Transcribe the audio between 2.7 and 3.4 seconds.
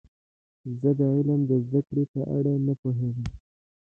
پوهیږم.